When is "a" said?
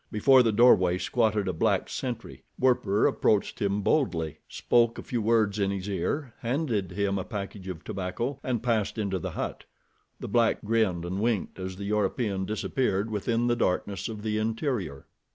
1.47-1.53, 4.97-5.03, 7.19-7.23